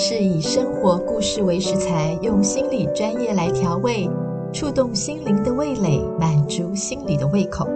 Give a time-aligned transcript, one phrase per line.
[0.00, 4.08] 是以生活故事为食材，用心理专业来调味，
[4.52, 7.66] 触动心灵的味蕾，满足心理的胃口。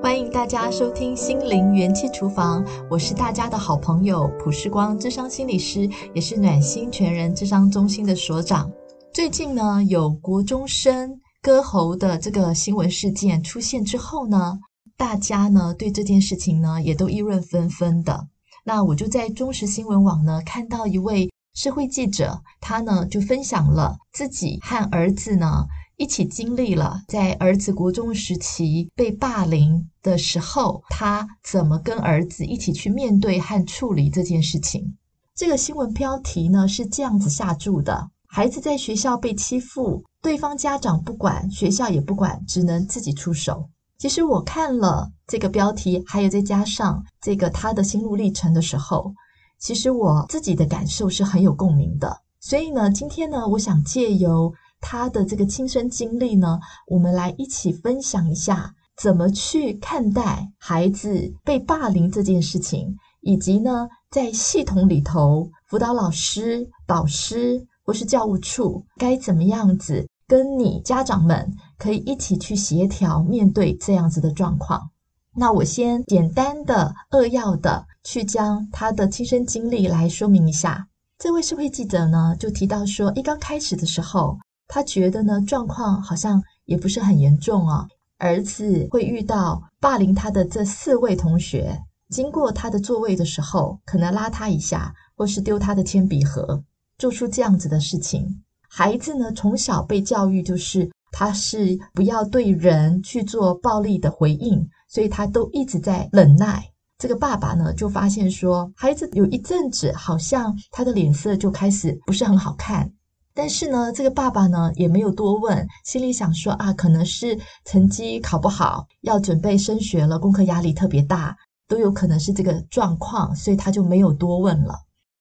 [0.00, 8.70] 欢迎大家收听《心灵元气厨房》，我是大家的好朋友普世光，智商心理师，也是暖心全人智商中心的所长。
[9.12, 14.60] 最近呢，有国中生割喉的这个新闻事件出现之后呢，
[14.96, 18.28] 大家呢对这件事情呢也都议论纷纷的。
[18.66, 25.64] 那我就在中时新闻网呢看到一位社会记者，他呢就分享了自己和儿子呢
[25.96, 34.96] 一起经历了在儿子国中时期被霸凌的时候，他怎么跟儿子一起去面对和处理这件事情。
[35.36, 43.68] 这个新闻标题呢是这样子下注的：孩子在学校被欺负，对方家长不管，学校也不管，只能自己出手。
[43.96, 49.14] 其实我看了这个标题，还有再加上这个他的心路历程的时候，
[49.58, 52.20] 其实我自己的感受是很有共鸣的。
[52.40, 70.06] 所以呢，今天呢，我想借由他的这个亲身经历呢，我们来一起分享一下怎么去看待孩子被霸凌这件事情，以及呢，在系统里头，辅导老师、导师或是教务处该怎么样子。
[70.26, 74.90] 跟你家长们可以一起去协调面对这样子的状况。
[75.34, 80.86] 那我先简单的扼要的去将他的亲身经历来说明一下。
[81.18, 84.38] 这位社会记者呢就提到说，一刚开始的时候，
[84.68, 87.88] 他觉得呢状况好像也不是很严重啊。
[88.18, 91.78] 儿子会遇到霸凌他的这四位同学，
[92.10, 96.62] 经过他的座位的时候，可能拉他一下，或是丢他的铅笔盒，
[96.98, 98.42] 做出这样子的事情。
[98.68, 106.64] 孩子呢，从小被教育就是他是不要对人去做暴力的回应，所以他都一直在忍耐。
[107.04, 112.90] 这个爸爸呢，就发现说，孩子有一阵子好像他的脸色就开始不是很好看。
[113.34, 121.36] 但是呢，这个爸爸呢也没有多问，心里想说啊，可能是成绩考不好，要准备升学了，功课压力特别大，
[121.68, 124.74] 都有可能是这个状况，所以他就没有多问了。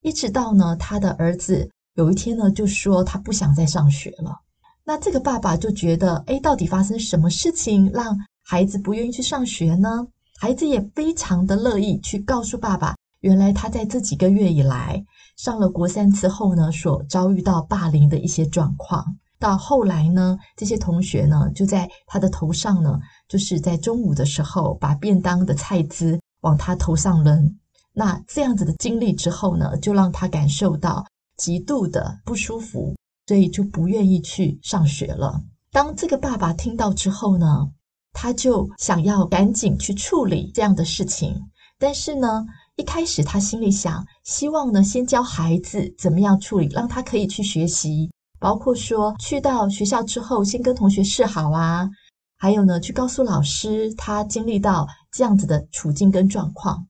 [0.03, 1.69] 一直到呢，他的儿子。
[1.95, 4.33] 有一天呢，就说他不想再上学了。
[4.85, 10.07] 那这个爸爸就觉得，诶，到底发生什么事情让孩子不愿意去上学呢？
[10.39, 15.03] 孩子也非常的乐意去告诉爸爸，原来他在这几个月以来
[15.37, 19.17] 上了国三之后呢，所遭遇到霸凌的一些状况。
[19.39, 27.57] 到后来呢，这些同学呢，就在他的头上呢，就是在中午的时候把便当的菜汁往他头上扔。
[27.93, 31.05] 那这样子的经历之后呢，就让他感受到。
[31.35, 32.95] 极度的不舒服，
[33.25, 35.41] 所以就不愿意去上学了。
[35.71, 37.71] 当这个爸爸听到之后呢，
[38.13, 41.41] 他就想要赶紧去处理这样的事情。
[41.77, 42.45] 但是呢，
[42.77, 48.09] 一开始他心里想，希望呢先教孩子怎么样处理，让他可以去学习，
[48.39, 51.89] 包括说去到学校之后，先跟同学示好啊，
[52.37, 56.87] 还有呢去告诉老师他经历到这样子的处境跟状况。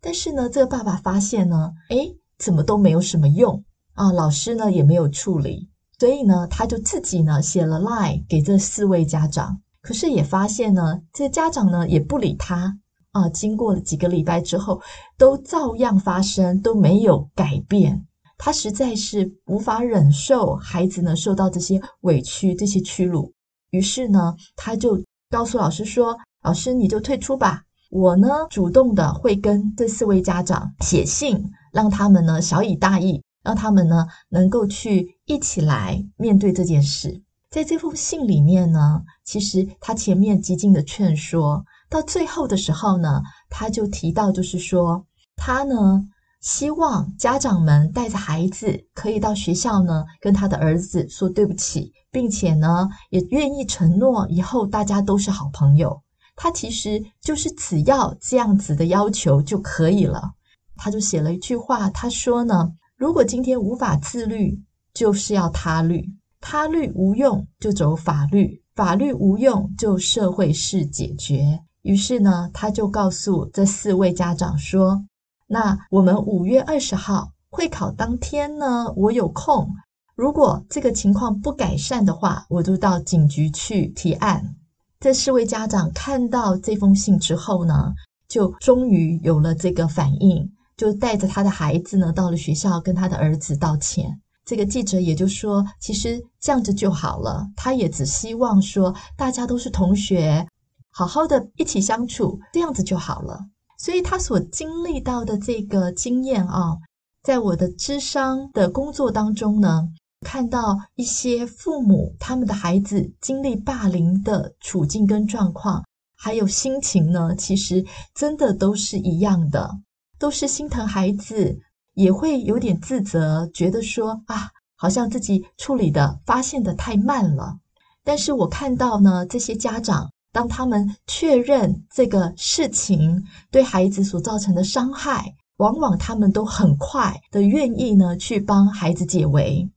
[0.00, 3.62] 但是呢，这个爸爸发现呢，诶，怎么都没有什么用。
[3.94, 12.78] 啊，老师呢也没有处理，所以呢，他就自己呢写了 line 给这四位家长，可是也发现呢，这家长呢也不理他
[13.12, 13.28] 啊。
[13.28, 14.80] 经过了几个礼拜之后，
[15.16, 18.06] 都照样发生，都没有改变。
[18.38, 23.32] 他实在是无法忍受孩子呢受到这些委屈、这些屈辱，
[23.70, 37.22] 于是呢，他就告诉老师说：“老师，你就退出吧，我呢主动的会跟这四位家长写信，让他们呢小以大义。”让他们呢能够去一起来面对这件事。
[37.50, 46.00] 在这封信里面呢，其实他前面极尽的劝说，到最后的时候呢，他就提到，就是说他呢
[46.40, 56.00] 希望家长们带着孩子可以到学校呢跟他的儿子说对不起，并且呢也愿意承诺以后大家都是好朋友。
[56.36, 60.30] 他其实就是只要这样子的要求就可以了。
[60.76, 62.72] 他就写了一句话，他说呢。
[62.96, 64.62] 如果今天无法自律，
[64.92, 66.02] 就是要他律；
[66.40, 71.60] 他律无用，就走法律；法律无用，就社会式解决。
[71.82, 75.04] 于是呢，他就告诉这四位家长说
[75.48, 79.68] ：“那我们五月二十号会考当天呢，我有空。
[80.14, 84.56] 如果这个情况不改善的话，我就到警局去提案。”
[85.00, 87.94] 这四位家长看到这封信之后呢，
[88.28, 90.52] 就终于有了这个反应。
[90.76, 94.18] 就带着他的孩子呢，到了学校跟他的儿子道歉。
[94.50, 97.46] 这个记者也就说，其实这样子就好了。
[97.54, 100.44] 他也只希望说，大家都是同学，
[100.90, 103.46] 好好的一起相处，这样子就好了。
[103.78, 106.76] 所以他所经历到的这个经验啊，
[107.22, 109.88] 在我的智商的工作当中呢，
[110.26, 115.84] 看到一些父母他们的孩子经历霸凌的处境跟状况，
[116.16, 117.86] 还有心情呢，其实
[118.16, 119.78] 真的都是一样的，
[120.18, 121.56] 都是心疼孩子，
[122.00, 127.58] 也会有点自责，觉得说啊，好像自己处理的、发现的太慢了。
[128.02, 139.68] 但是我看到呢，这些家长当他们确认这个事情对孩子所造成的伤害，往往他们都很快的愿意呢去帮孩子解围，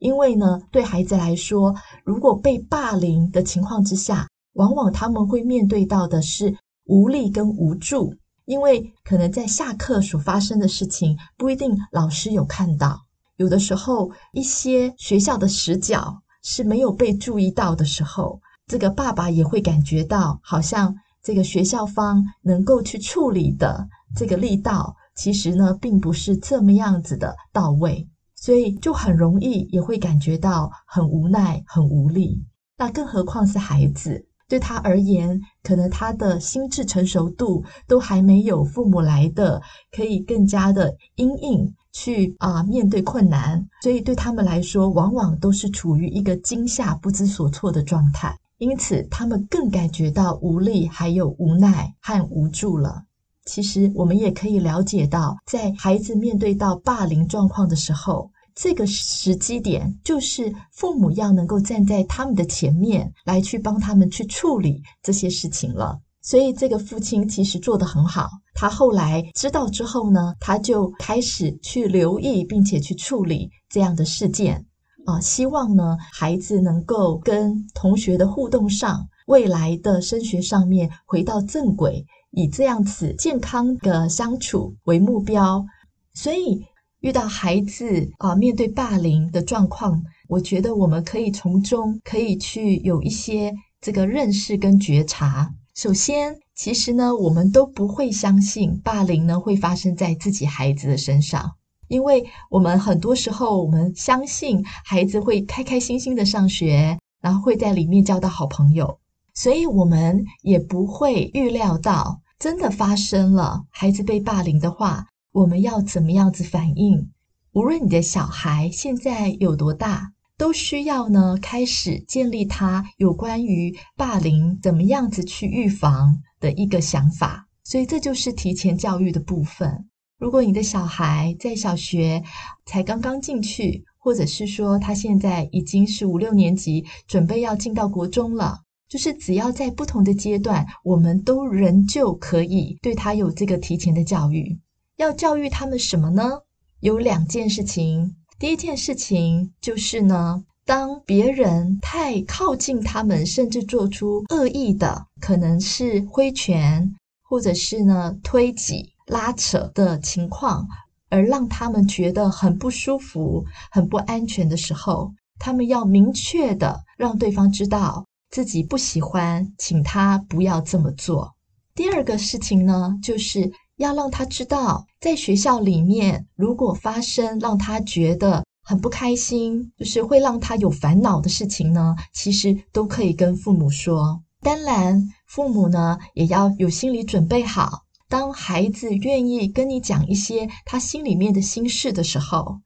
[0.00, 1.74] 因为呢，对孩子来说，
[2.04, 6.54] 如果被霸凌的情况之下，往往他们会面对到的是
[6.84, 8.14] 无力跟无助，
[8.50, 13.00] 因为可能在下课所发生的事情不一定老师有看到，
[13.36, 20.92] 有的时候一些学校的死角是没有被注意到的时候，这个爸爸也会感觉到好像
[21.22, 32.44] 这个学校方能够去处理的这个力道，其实呢并不是这么样子的到位，所以就很容易也会感觉到很无奈、很无力。
[32.76, 34.26] 那更何况是孩子。
[34.50, 39.62] 对他而言，可能他的心智成熟度都还没有父母来的，
[39.96, 53.04] 可以更加的因应去啊、面对困难，所以对他们来说，往往都是处于一个惊吓、不知所措的状态，因此他们更感觉到无力、还有无奈和无助了。
[53.46, 58.28] 其实我们也可以了解到，在孩子面对到霸凌状况的时候。
[58.62, 65.98] 这个时机点，就是父母要能够站在他们的前面来去帮他们去处理这些事情了。
[66.20, 68.28] 所以，这个父亲其实做得很好。
[68.54, 74.62] 他后来知道之后呢，他就开始去留意，并且去处理这样的事件
[75.06, 85.64] 啊，希望呢孩子能够跟同学的互动上，未来的升学上面回到正轨，以这样子健康的相处为目标。
[86.12, 86.62] 所以。
[87.00, 95.50] 遇到孩子啊，面对霸凌的状况，我觉得我们可以从中可以去有一些这个认识跟觉察。
[95.74, 101.50] 首先，其实呢，我们都不会相信霸凌呢会发生在自己孩子的身上，
[101.88, 108.98] 因为我们很多时候我们相信孩子会开开心心的上学，然后会在里面交到好朋友，
[109.32, 115.06] 所以我们也不会预料到真的发生了孩子被霸凌的话。
[115.32, 117.10] 我们要怎么样子反应？
[117.52, 127.46] 无论你的小孩现在有多大，都需要呢开始建立他有关于霸凌怎么样子去预防的一个想法。
[127.62, 129.86] 所以这就是提前教育的部分。
[130.18, 132.22] 如果你的小孩在小学
[132.66, 144.58] 才刚刚进去，或者是说他现在已经是五六年级，准备要进到国中了，就是只要在不同的阶段，我们都仍旧可以对他有这个提前的教育。
[145.00, 146.42] 要教育他们什么呢？
[146.80, 148.16] 有两件事情。
[148.38, 160.68] 第一件事情就是呢，当别人太靠近他们，甚至做出恶意的，可能是挥拳，或者是呢推挤、拉扯的情况，
[161.08, 171.32] 而让他们觉得很不舒服、很不安全的时候，他们要明确的让对方知道自己不喜欢，请他不要这么做。
[171.74, 173.50] 第二个事情呢，就是。
[173.80, 184.22] 要让他知道，在学校里面，如果发生让他觉得很不开心，就是会让他有烦恼的事情呢，其实都可以跟父母说。
[184.42, 192.60] 当然，父母呢也要有心理准备好，当孩子愿意跟你讲一些他心里面的心事的时候，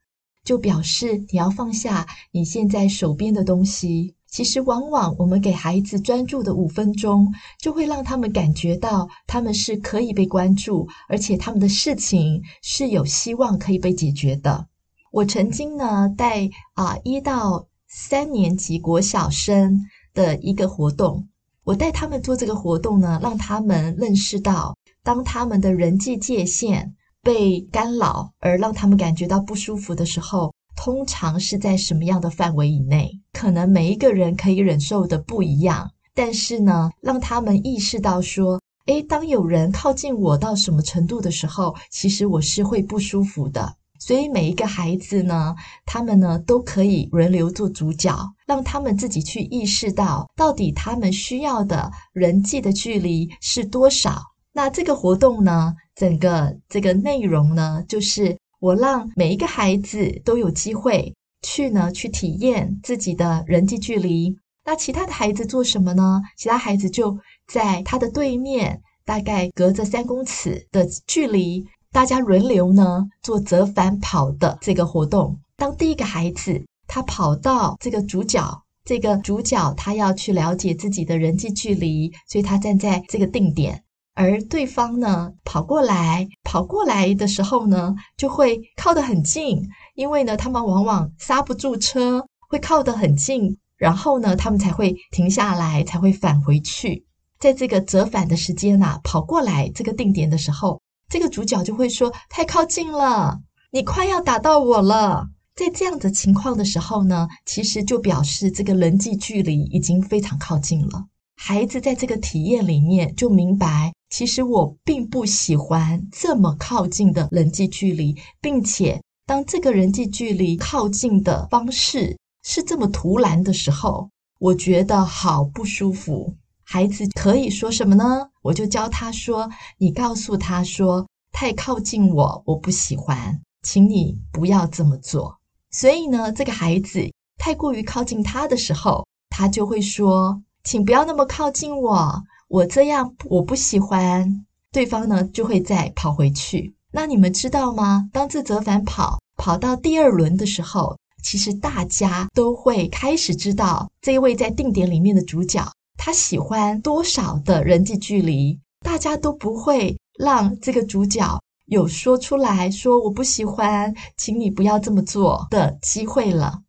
[0.45, 4.17] 就表示你要放下你现在手边的东西。
[4.35, 14.67] 其实，往往我们给孩子专注的五分钟，就会让他们感觉到他们是可以被关注，而且他们的事情是有希望可以被解决的。
[15.13, 19.81] 我曾经呢带啊一到三年级国小生
[20.13, 21.29] 的一个活动，
[21.63, 30.53] 我带他们做这个活动呢，让他们认识到，当他们的人际界限被干扰，而让他们感觉到不舒服的时候。
[30.77, 33.11] 通常是在什么样的范围以内？
[33.33, 43.77] 可能每一个人可以忍受的不一样，但是呢，让他们意识到说，诶，当有人靠近我到什么程度的时候，其实我是会不舒服的。
[43.99, 45.55] 所以每一个孩子呢，
[45.87, 48.15] 他们呢都可以轮流做主角，
[48.47, 54.21] 让他们自己去意识到，到底他们需要的人际的距离是多少。
[54.53, 58.37] 那这个活动呢，整个这个内容呢，就是。
[58.65, 64.35] 我让每一个孩子都有机会去呢，去体验自己的人际距离。
[64.65, 66.23] 那其他的孩子做什么呢？
[66.39, 75.39] 其他孩子就在他的对面，大概隔着三公尺的距离，大家轮流呢做折返跑的这个活动。
[75.59, 83.84] 当第一个孩子他跑到这个主角，这个主角他要去了解自己的人际距离，所以他站在这个定点。
[84.15, 97.05] 而对方呢，跑过来，跑过来的时候呢，就会靠得很近，因为呢，他们往往刹不住车，会靠得很近，然后呢，他们才会停下来，才会返回去。
[97.41, 103.41] 在这个折返的时间啊，跑过来这个定点的时候，这个主角就会说：“太靠近了，
[103.73, 111.05] 你快要打到我了。”在这样的情况的时候呢，其实就表示这个人际距离已经非常靠近了。
[111.37, 113.93] 孩子在这个体验里面就明白。
[114.11, 126.33] 其实我并不喜欢这么靠近的人际距离，并且当这个人际距离靠近的方式是这么突然的时候，我觉得好不舒服。
[126.63, 128.29] 孩子可以说什么呢？
[128.43, 135.39] 我就教他说：“你告诉他说，太靠近我，我不喜欢，请你不要这么做。”
[135.73, 146.75] 所以呢，这个孩子太过于靠近他的时候，他就会说：“请不要那么靠近我。”我这样我不喜欢，对方呢就会再跑回去。
[146.93, 148.09] 那你们知道吗？
[148.13, 155.67] 当这折返跑跑到第二轮的时候，其实大家都会开始知道这一位在定点里面的主角，
[155.97, 158.57] 他喜欢多少的人际距离。
[158.85, 166.61] 大家都不会让这个主角有说出来说我不喜欢，请你不要这么做的机会了。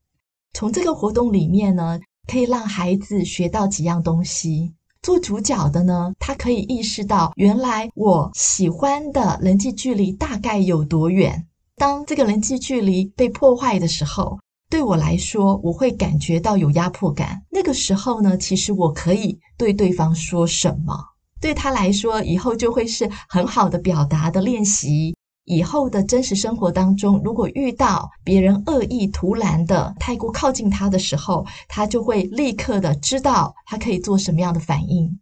[0.54, 4.74] 从这个活动里面呢，可以让孩子学到几样东西。
[5.02, 11.46] 做主角的呢，他可以意识到，原来我喜欢的人际距离大概有多远。
[11.78, 14.40] 当这个人际距离被破坏的时候，
[14.70, 17.40] 对我来说，我会感觉到有压迫感。
[17.52, 20.98] 那个时候呢，其实我可以对对方说什么，
[21.40, 25.15] 对他来说，以后就会是很好的表达的练习。
[25.46, 35.20] 以后的真实生活当中，如果遇到别人恶意、突然的太过靠近他的时候，他就会立刻的知道他可以做什么样的反应。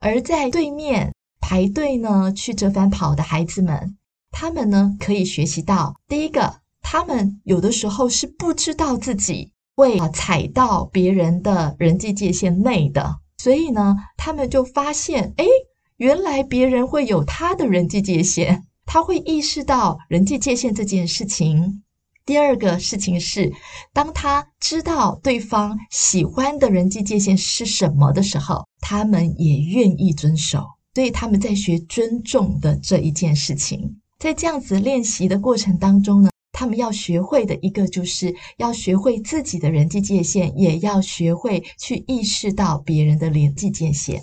[0.00, 3.96] 而在对面排队呢，去折返跑的孩子们，
[4.30, 15.46] 他们呢可以学习到，第一个，他们有的时候是不知道自己会踩到别人的人际界限内的，所以呢，他们就发现，诶，
[15.98, 18.64] 原来别人会有他的人际界限。
[18.92, 21.84] 他会意识到人际界限这件事情。
[22.26, 23.52] 第二个事情是，
[23.92, 30.66] 当他知道对方喜欢的人际界限是什么的时候，他们也愿意遵守。
[30.92, 33.96] 所以他们在学尊重的这一件事情。
[34.18, 44.20] 在这样子练习的过程当中呢，他们要学会的一个就是要学会自己的人际界限，也要学会去意识到别人的人际界限。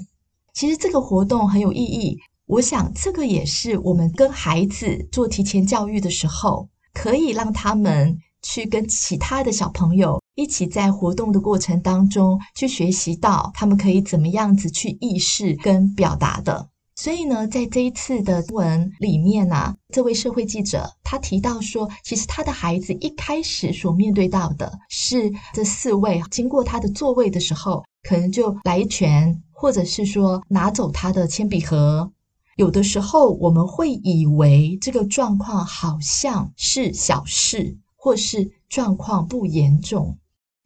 [0.54, 2.18] 其实这个活动很有意义。
[2.48, 16.70] 我想，这个也是我们跟孩子做提前教育的时候，可以让他们去跟其他的小朋友一起在活动的过程当中去学习到他们可以怎么样子去意识跟表达的。
[16.96, 32.10] 所以呢，在这一次的文里面呢，这位社会记者他提到说，其实他的孩子一开始所面对到的是这四位经过他的座位的时候，可能就来一拳，或者是说拿走他的铅笔盒。
[32.58, 40.18] 有的时候，我们会以为这个状况好像是小事，或是状况不严重。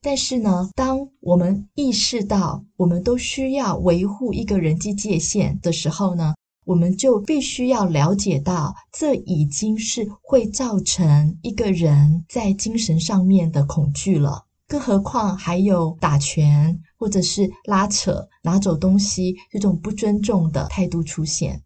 [0.01, 6.33] 但是呢，当我们意识到我们都需要维护一个人际界限的时候呢，
[6.63, 14.45] 我们就必须要了解到，这已经是会造成一个人在精神上面的恐惧了。
[14.65, 21.61] 更何况还有打拳，或者是拉扯、拿走东西这种不尊重的态度出现。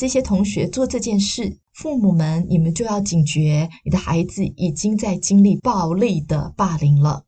[0.00, 7.24] 这些同学做这件事，父母们，你们就要警觉，你的孩子已经在经历暴力的霸凌了。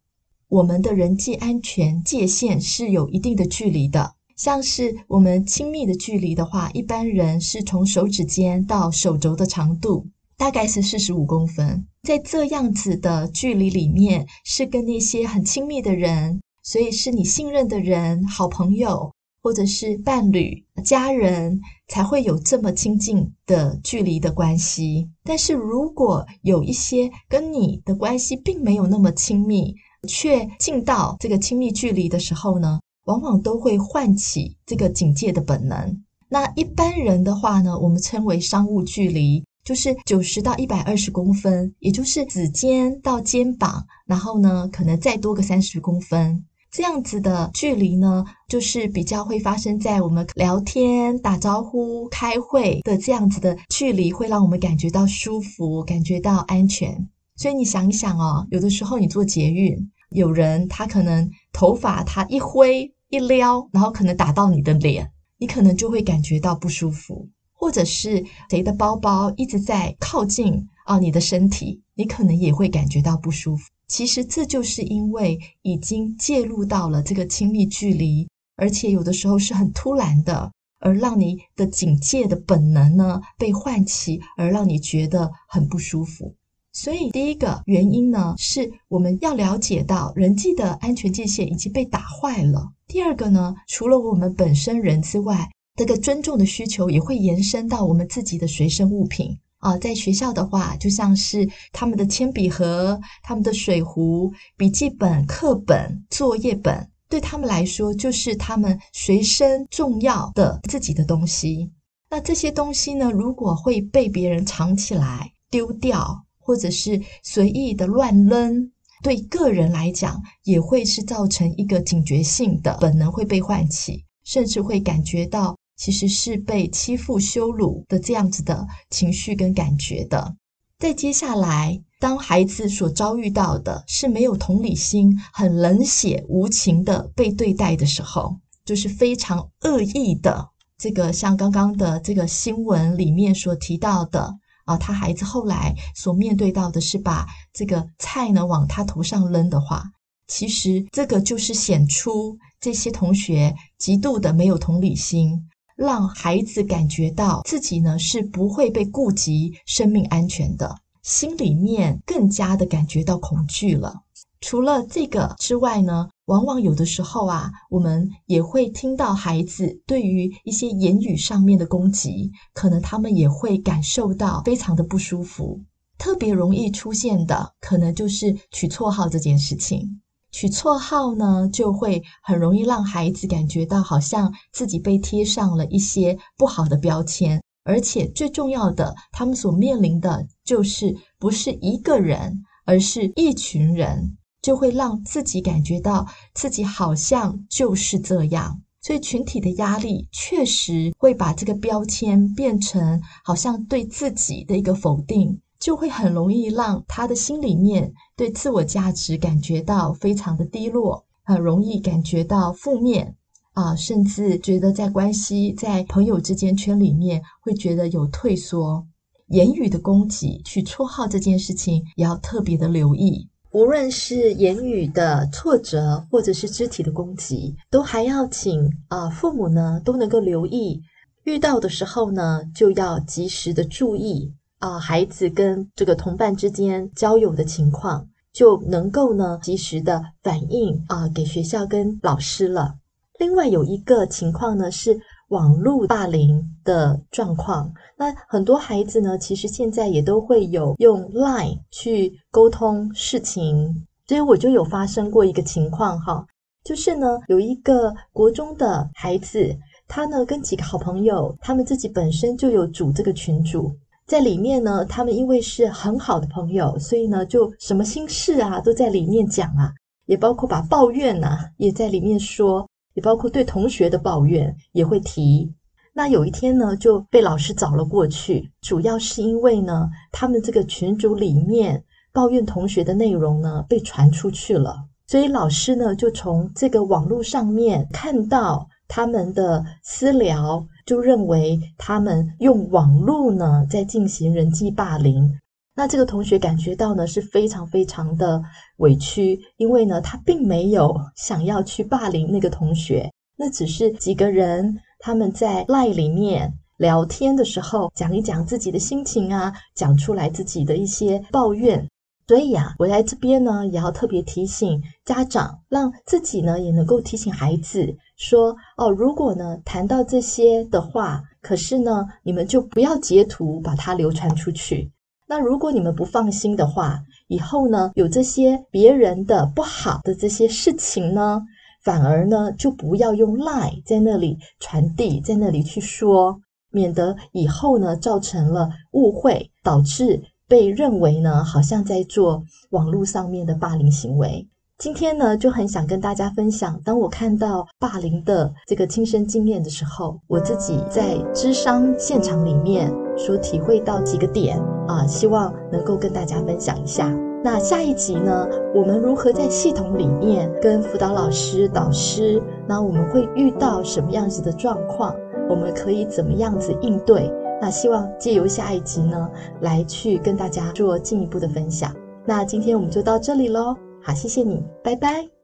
[0.48, 10.06] 我们的人际安全界限是有一定的距离的，像是我们亲密的距离的话，一般人是从手指尖到手肘的长度，
[10.38, 11.86] 大概是四十五公分。
[12.04, 19.12] 在这样子的距离里面，是跟那些很亲密的人，所以是你信任的人、好朋友。
[19.42, 25.08] 或者是伴侣、家人才会有这么亲近的距离的关系。
[25.24, 29.74] 但是如果有一些跟你的关系并没有那么亲密，
[30.08, 36.02] 却近到这个亲密距离的时候呢，往往都会唤起这个警戒的本能。
[36.28, 46.44] 那一般人的话呢，我们称为商务距离，就是九十到一百二十公分，也就是指尖到肩膀，然后呢，可能再多个三十公分。
[46.72, 57.06] 这样子的距离呢，就是比较会发生在我们聊天、打招呼、开会的这样子的距离，会让我们感觉到舒服，感觉到安全。
[57.36, 59.76] 所以你想一想哦，有的时候你坐捷运，
[60.08, 67.28] 有人他可能头发他一挥一撩，然后可能打到你的脸，你可能就会感觉到不舒服。
[67.52, 73.70] 或者是谁的包包一直在靠近啊你的身体，你可能也会感觉到不舒服。
[73.92, 86.34] 其实这就是因为已经介入到了这个亲密距离，而且有的时候是很突然的，而让你的警戒的本能呢被唤起，而让你觉得很不舒服。
[86.72, 92.72] 所以第一个原因呢，是我们要了解到人际的安全界限已经被打坏了。
[92.86, 99.78] 第二个呢，除了我们本身人之外，这个尊重的需求也会延伸到我们自己的随身物品啊。
[99.78, 111.70] 在学校的话，就像是他们的铅笔盒、他们的水壶、笔记本、课本、作业本，对他们来说就是他们随身重要的自己的东西。
[112.10, 118.70] 那这些东西呢，如果会被别人藏起来、丢掉，或者是随意的乱扔，
[119.02, 130.36] 对个人来讲也会是造成一个警觉性的本能会被唤起，甚至会感觉到其实是被欺负、羞辱的这样子的情绪跟感觉的。
[130.78, 140.50] 在接下来，当孩子所遭遇到的是没有同理心、很冷血无情的被对待的时候，就是非常恶意的。
[140.78, 144.32] 这个像刚刚的这个新闻里面所提到的。
[144.64, 149.82] 啊，他孩子后来所面对到的是把这个菜呢往他头上扔的话，
[150.28, 164.02] 其实这个就是显出这些同学极度的没有同理心，让孩子感觉到自己呢是不会被顾及生命安全的，心里面更加的感觉到恐惧了。
[164.40, 175.60] 除了这个之外呢，往往有的时候啊，我们也会听到孩子对于一些言语上面的攻击，可能他们也会感受到非常的不舒服。
[175.96, 180.01] 特别容易出现的，可能就是取绰号这件事情。
[180.32, 194.16] 取绰号呢，就会很容易让孩子感觉到好像自己被贴上了一些不好的标签，而且最重要的，他们所面临的就是不是一个人，而是一群人。
[194.42, 213.14] 就会让自己感觉到自己好像就是这样，所以群体的压力确实会把这个标签变成好像对自己的一个否定，就会很容易让他的心里面对自我价值感觉到非常的低落，很容易感觉到负面
[213.52, 218.84] 啊，甚至觉得在关系在朋友之间圈里面会觉得有退缩，
[219.28, 223.28] 言语的攻击、取绰号这件事情也要特别的留意。
[223.52, 230.80] 无论是言语的挫折，或者是肢体的攻击，都还要请啊父母呢都能够留意，
[231.22, 242.74] 遇到的时候呢就要及时的注意啊孩子跟这个同伴之间交友的情况，就能够呢及时的反映啊给学校跟老师了。
[243.18, 244.98] 另外有一个情况呢是。
[245.28, 256.26] 网络霸凌的状况，那很多孩子呢，其实现在也都会有用 Line 去沟通事情，所以我就有发生过一个情况哈，
[256.62, 259.56] 就是呢，有一个国中的孩子，
[259.88, 263.74] 他呢跟几个好朋友，他们自己本身就有组这个群组，
[264.06, 269.72] 在里面呢，他们因为是很好的朋友，所以呢，就什么心事啊都在里面讲啊，
[270.06, 272.68] 也包括把抱怨啊也在里面说。
[272.94, 275.50] 也包括对同学的抱怨也会提。
[275.94, 295.32] 那有一天呢，就被老师找了过去，主要是因为呢，他们这个群组里面抱怨同学的内容呢被传出去了，所以老师呢就从这个网络上面看到他们的私聊，就认为他们用网络呢在进行人际霸凌。
[295.74, 298.42] 那这个同学感觉到呢是非常非常的
[298.76, 311.88] 委屈，因为呢他并没有想要去霸凌那个同学，那只是几个人他们在 LINE 里面聊天的时候讲一讲自己的心情啊，讲出来自己的一些抱怨。
[312.32, 324.90] 所以呀，我在这边呢也要特别提醒家长，让自己呢也能够提醒孩子说哦，如果呢谈到这些的话，可是呢你们就不要截图把它流传出去。
[325.28, 331.42] 那如果你们不放心的话，以后呢，有这些别人的不好的这些事情呢，
[331.84, 336.40] 反而呢就不要用 lie 在那里传递，在那里去说，
[336.70, 344.46] 免得以后呢造成了误会，导致被认为呢好像在做网络上面的霸凌行为。
[344.76, 357.10] 今天呢，就很想跟大家分享，当我看到霸凌的这个亲身经验的时候，我自己在咨商现场里面所体会到几个点啊，希望能够跟大家分享一下。
[357.42, 365.16] 那下一集呢，我们如何在系统里面跟辅导老师、导师，那我们会遇到什么样子的状况？
[365.48, 367.32] 我们可以怎么样子应对？
[367.62, 371.94] 那希望借由下一集呢，来去跟大家做进一步的分享。
[372.26, 373.76] 那今天我们就到这里喽。
[374.02, 375.41] 好，谢谢你，拜拜。